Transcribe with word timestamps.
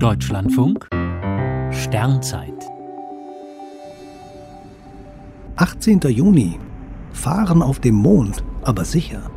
Deutschlandfunk 0.00 0.88
Sternzeit 1.72 2.54
18. 5.56 6.00
Juni. 6.02 6.56
Fahren 7.12 7.62
auf 7.62 7.80
dem 7.80 7.96
Mond, 7.96 8.44
aber 8.62 8.84
sicher. 8.84 9.28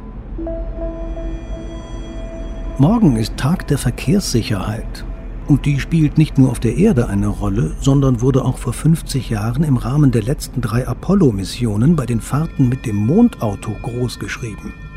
Morgen 2.78 3.16
ist 3.16 3.38
Tag 3.38 3.66
der 3.70 3.80
Verkehrssicherheit. 3.80 5.04
Und 5.48 5.66
die 5.66 5.80
spielt 5.80 6.20
nicht 6.20 6.38
nur 6.38 6.52
auf 6.52 6.60
der 6.60 6.78
Erde 6.78 7.08
eine 7.08 7.30
Rolle, 7.30 7.76
sondern 7.80 8.22
wurde 8.22 8.46
auch 8.46 8.60
vor 8.60 8.74
50 8.74 9.32
Jahren 9.32 9.64
im 9.64 9.78
Rahmen 9.78 10.12
der 10.12 10.22
letzten 10.22 10.62
drei 10.62 10.88
Apollo-Missionen 10.88 11.96
bei 11.96 12.06
den 12.06 12.22
Fahrten 12.22 12.70
mit 12.70 12.86
dem 12.86 12.98
Mondauto 12.98 13.72
großgeschrieben. 13.82 14.91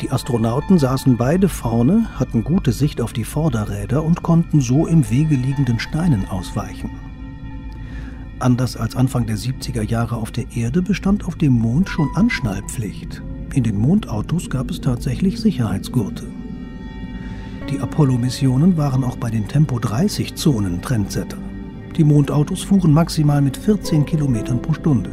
Die 0.00 0.10
Astronauten 0.10 0.78
saßen 0.78 1.16
beide 1.16 1.48
vorne, 1.48 2.06
hatten 2.18 2.42
gute 2.42 2.72
Sicht 2.72 3.00
auf 3.00 3.12
die 3.12 3.24
Vorderräder 3.24 4.02
und 4.02 4.22
konnten 4.22 4.60
so 4.60 4.86
im 4.86 5.08
Wege 5.10 5.34
liegenden 5.34 5.78
Steinen 5.78 6.28
ausweichen. 6.28 6.90
Anders 8.38 8.76
als 8.76 8.96
Anfang 8.96 9.26
der 9.26 9.36
70er 9.36 9.82
Jahre 9.82 10.16
auf 10.16 10.30
der 10.30 10.46
Erde 10.54 10.80
bestand 10.80 11.26
auf 11.26 11.36
dem 11.36 11.52
Mond 11.52 11.90
schon 11.90 12.08
Anschnallpflicht. 12.14 13.22
In 13.52 13.62
den 13.62 13.78
Mondautos 13.78 14.48
gab 14.48 14.70
es 14.70 14.80
tatsächlich 14.80 15.38
Sicherheitsgurte. 15.40 16.24
Die 17.68 17.78
Apollo-Missionen 17.78 18.76
waren 18.78 19.04
auch 19.04 19.16
bei 19.16 19.30
den 19.30 19.46
Tempo-30-Zonen 19.46 20.80
Trendsetter. 20.80 21.36
Die 21.96 22.04
Mondautos 22.04 22.62
fuhren 22.62 22.92
maximal 22.92 23.42
mit 23.42 23.56
14 23.56 24.06
Kilometern 24.06 24.62
pro 24.62 24.72
Stunde. 24.72 25.10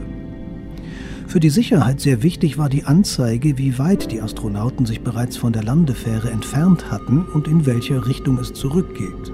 Für 1.28 1.42
die 1.42 1.50
Sicherheit 1.50 2.00
sehr 2.00 2.24
wichtig 2.24 2.58
war 2.58 2.70
die 2.70 2.86
Anzeige, 2.86 3.58
wie 3.58 3.78
weit 3.78 4.14
die 4.14 4.22
Astronauten 4.22 4.86
sich 4.86 5.02
bereits 5.02 5.36
von 5.36 5.52
der 5.52 5.62
Landefähre 5.62 6.32
entfernt 6.32 6.90
hatten 6.90 7.26
und 7.26 7.50
in 7.50 7.66
welcher 7.66 8.08
Richtung 8.08 8.38
es 8.40 8.54
zurückgeht. 8.54 9.34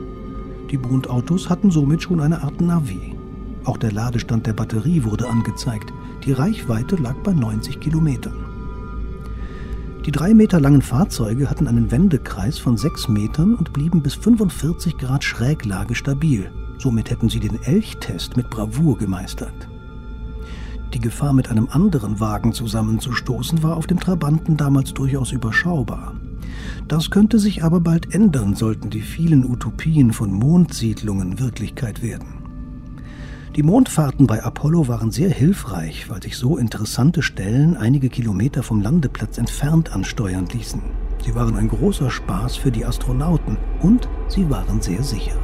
Die 0.72 0.78
Mondautos 0.80 1.52
hatten 1.52 1.70
somit 1.70 2.02
schon 2.02 2.20
eine 2.20 2.42
Art 2.42 2.60
Navi. 2.62 3.16
Auch 3.64 3.78
der 3.78 3.92
Ladestand 3.92 4.48
der 4.48 4.54
Batterie 4.54 5.04
wurde 5.04 5.30
angezeigt. 5.30 5.94
Die 6.26 6.32
Reichweite 6.32 6.96
lag 6.96 7.14
bei 7.24 7.32
90 7.32 7.80
Kilometern. 7.80 8.44
Die 10.04 10.12
drei 10.12 10.34
Meter 10.34 10.60
langen 10.60 10.82
Fahrzeuge 10.82 11.48
hatten 11.48 11.68
einen 11.68 11.92
Wendekreis 11.92 12.58
von 12.58 12.76
sechs 12.76 13.08
Metern 13.08 13.54
und 13.54 13.72
blieben 13.72 14.02
bis 14.02 14.16
45 14.16 14.98
Grad 14.98 15.24
Schräglage 15.24 15.94
stabil. 15.94 16.52
Somit 16.80 17.12
hätten 17.12 17.30
sie 17.30 17.40
den 17.40 17.62
Elchtest 17.62 18.36
mit 18.36 18.50
Bravour 18.50 18.98
gemeistert. 18.98 19.70
Die 20.94 21.00
Gefahr, 21.00 21.34
mit 21.34 21.50
einem 21.50 21.70
anderen 21.72 22.20
Wagen 22.20 22.54
zusammenzustoßen, 22.54 23.64
war 23.64 23.78
auf 23.78 23.88
dem 23.88 24.00
Trabanten 24.00 24.58
damals 24.58 24.94
durchaus 24.94 25.32
überschaubar. 25.32 26.14
Das 26.88 27.10
könnte 27.10 27.40
sich 27.40 27.64
aber 27.64 27.80
bald 27.80 28.14
ändern, 28.14 28.56
sollten 28.56 28.92
die 28.92 29.02
vielen 29.02 29.44
Utopien 29.44 30.14
von 30.14 30.32
Mondsiedlungen 30.32 31.40
Wirklichkeit 31.40 32.04
werden. 32.04 32.44
Die 33.56 33.64
Mondfahrten 33.64 34.28
bei 34.28 34.44
Apollo 34.44 34.88
waren 34.88 35.12
sehr 35.12 35.30
hilfreich, 35.30 36.10
weil 36.10 36.22
sich 36.22 36.38
so 36.38 36.58
interessante 36.58 37.22
Stellen 37.22 37.76
einige 37.76 38.10
Kilometer 38.10 38.62
vom 38.62 38.82
Landeplatz 38.82 39.38
entfernt 39.38 39.94
ansteuern 39.94 40.48
ließen. 40.52 40.82
Sie 41.24 41.34
waren 41.34 41.56
ein 41.56 41.70
großer 41.70 42.12
Spaß 42.12 42.56
für 42.56 42.72
die 42.72 42.86
Astronauten 42.86 43.58
und 43.82 44.10
sie 44.28 44.50
waren 44.50 44.82
sehr 44.82 45.04
sicher. 45.04 45.38